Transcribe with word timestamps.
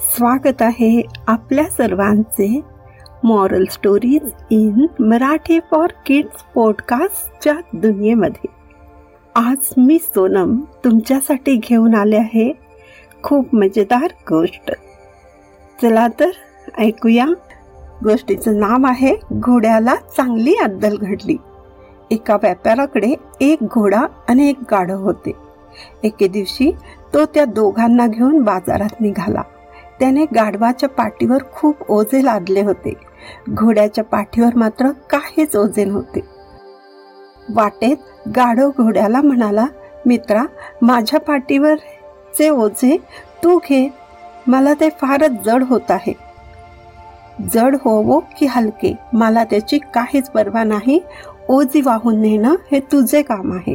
स्वागत 0.00 0.62
आहे 0.62 1.02
आपल्या 1.26 1.64
सर्वांचे 1.64 2.60
moral 3.24 3.64
stories 3.70 4.30
in 4.50 4.86
Marathi 5.00 5.58
for 5.70 5.86
kids 6.06 6.42
पॉडकास्टच्या 6.54 7.54
दुनियेमध्ये. 7.72 8.48
आज 9.34 9.56
मी 9.76 9.98
सोनम 9.98 10.60
तुमच्यासाठी 10.84 11.56
घेऊन 11.56 11.94
आले 11.94 12.16
आहे 12.16 12.52
खूप 13.22 13.54
मजेदार 13.54 14.04
गोष्ट. 14.04 14.70
चला 15.82 16.08
तर 16.20 16.30
ऐकूया. 16.78 17.26
गोष्टीचं 18.04 18.58
नाव 18.60 18.86
आहे 18.86 19.16
घोड्याला 19.32 19.94
चांगली 19.94 20.54
अद्दल 20.54 20.96
घडली. 21.00 21.36
एका 22.10 22.34
व्यापाराकडे 22.34 23.14
एक 23.40 23.58
घोडा 23.62 24.06
आणि 24.28 24.48
एक 24.48 24.58
गाढव 24.70 24.98
होते. 24.98 25.32
एके 26.02 26.28
दिवशी 26.28 26.72
तो 27.14 27.24
त्या 27.24 27.44
दोघांना 27.44 28.06
घेऊन 28.06 28.42
बाजारात 28.42 29.00
निघाला. 29.00 29.42
त्याने 30.00 30.24
गाढवाच्या 30.34 30.88
पाठीवर 30.88 31.42
खूप 31.52 31.76
ओझे 31.88 32.24
लादले 32.24 32.62
होते. 32.62 32.92
घोड्याच्या 33.50 34.04
पाठीवर 34.04 34.56
मात्र 34.56 34.90
काहीच 34.90 35.56
ओझे 35.56 35.84
नव्हते. 35.84 36.20
वाटेत 37.54 37.96
गाढव 38.36 38.70
घोड्याला 38.70 39.20
म्हणाला 39.20 39.66
मित्रा 40.06 40.44
माझ्या 40.82 41.20
पाठीवरचे 41.20 42.48
ओझे 42.48 42.96
तू 43.44 43.58
घे. 43.58 43.92
मला 44.46 44.74
ते 44.74 44.88
फारच 44.88 45.30
जड 45.30 45.62
होत 45.62 45.90
आहे. 45.90 46.12
जड 47.54 47.76
होवो 47.84 48.20
की 48.38 48.46
हलके? 48.46 48.94
मला 49.12 49.44
त्याची 49.44 49.78
काहीच 49.78 50.30
पर्वा 50.30 50.64
नाही. 50.64 51.00
ओझी 51.48 51.80
वाहून 51.80 52.20
नेणं 52.20 52.54
हे 52.72 52.80
तुझे 52.80 53.22
काम 53.22 53.52
आहे. 53.52 53.74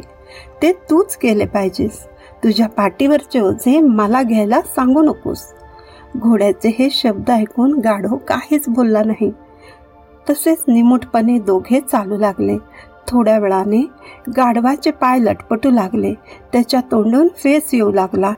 ते 0.61 0.71
तूच 0.71 1.15
केले 1.17 1.45
पाहिजेस. 1.45 2.07
तुझ्या 2.43 2.67
पाठीवरचे 2.67 3.39
ओझे 3.39 3.79
मला 3.79 4.23
घ्यायला 4.23 4.61
सांगू 4.61 5.01
नकोस. 5.01 5.53
घोड्याचे 6.17 6.75
हे 6.79 6.89
शब्द 6.91 7.31
ऐकून 7.31 7.79
गाढव 7.79 8.15
काहीच 8.15 8.69
बोलला 8.69 9.03
नाही. 9.03 9.31
तसेच 10.29 10.63
निमूटपणे 10.67 11.39
दोघे 11.39 11.79
चालू 11.79 12.17
लागले. 12.17 12.57
थोड्या 13.07 13.39
वेळाने 13.39 13.81
गाढवाचे 14.37 14.91
पाय 14.91 15.19
लटपटू 15.19 15.71
लागले. 15.71 16.13
त्याच्या 16.53 16.81
तोंडून 16.81 17.27
फेस 17.37 17.69
येऊ 17.73 17.91
लागला. 17.91 18.33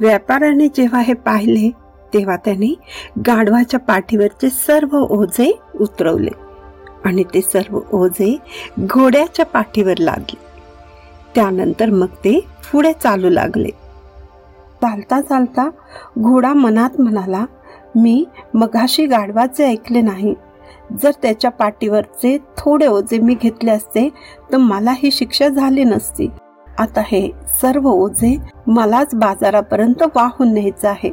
व्यापाऱ्याने 0.00 0.68
जेव्हा 0.68 1.00
हे 1.00 1.14
पाहिले 1.14 1.70
तेव्हा 2.14 2.36
त्याने 2.36 2.74
गाढवाच्या 3.26 3.80
पाठीवरचे 3.80 4.50
सर्व 4.50 4.96
ओझे 4.96 5.60
उतरवले 5.80 6.30
आणि 7.04 7.24
ते 7.34 7.40
सर्व 7.40 7.80
ओझे 7.92 8.36
घोड्याच्या 8.80 9.46
पाठीवर 9.46 9.94
लागले. 9.98 10.38
त्यानंतर 11.34 11.90
मग 11.90 12.06
ते 12.06 12.46
पुढे 12.72 12.92
चालू 12.92 13.30
लागले. 13.30 13.83
चालता 14.82 15.20
चालता 15.20 15.68
घोडा 16.18 16.52
मनात 16.52 17.00
म्हणाला 17.00 17.44
मी 17.96 18.24
मघाशी 18.54 19.06
गाढवाचे 19.06 19.64
ऐकले 19.64 20.00
नाही. 20.00 20.34
जर 21.02 21.10
त्याच्या 21.22 21.50
पाठीवरचे 21.50 22.38
थोडे 22.58 22.86
ओझे 22.86 23.18
मी 23.18 23.34
घेतले 23.34 23.70
असते 23.70 24.08
तर 24.52 24.56
मला 24.56 24.92
ही 24.96 25.10
शिक्षा 25.10 25.48
झाली 25.48 25.84
नसती. 25.84 26.28
आता 26.78 27.02
हे 27.04 27.30
सर्व 27.60 27.88
ओझे 27.88 28.36
मलाच 28.66 29.14
बाजारापर्यंत 29.14 30.02
वाहून 30.02 30.52
न्यायचं 30.52 30.88
आहे. 30.88 31.10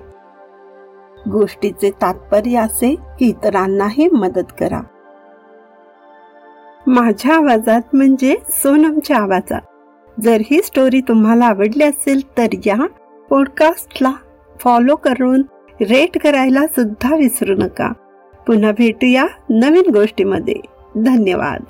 गोष्टीचे 1.31 1.91
तात्पर्य 2.01 2.57
असे 2.57 2.95
की 3.19 3.25
इतरांनाही 3.25 4.09
मदत 4.09 4.51
करा. 4.59 4.81
माझ्या 6.87 7.35
आवाजात 7.35 7.81
म्हणजे 7.93 8.35
सोनमच्या 8.49 9.17
आवाजात. 9.17 9.61
जर 10.21 10.41
ही 10.51 10.61
स्टोरी 10.61 11.01
तुम्हाला 11.01 11.45
आवडली 11.45 11.83
असेल 11.83 12.37
तर 12.37 12.47
या 12.65 12.85
पॉडकास्टला 13.31 14.11
फॉलो 14.59 14.95
करून 14.95 15.41
रेट 15.81 16.17
करायला 16.17 16.67
सुद्धा 16.67 17.15
विसरू 17.15 17.55
नका. 17.55 17.91
पुन्हा 18.47 18.71
भेटूया 18.71 19.25
नवीन 19.49 19.91
गोष्टीमध्ये. 19.93 20.55
धन्यवाद. 20.95 21.61